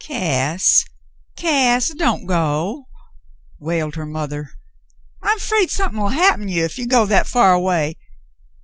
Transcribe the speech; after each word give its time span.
"Cass, 0.03 0.83
Cass, 1.35 1.89
don't 1.89 2.25
go," 2.25 2.87
wailed 3.59 3.93
her 3.93 4.05
mother. 4.07 4.49
"I'm 5.21 5.37
afraid 5.37 5.69
somethin'll 5.69 6.07
happen 6.09 6.47
you 6.47 6.65
if 6.65 6.79
you 6.79 6.87
go 6.87 7.05
that 7.05 7.27
far 7.27 7.53
away. 7.53 7.97